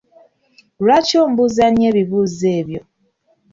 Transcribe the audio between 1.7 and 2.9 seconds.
ebibuuzo ebyo?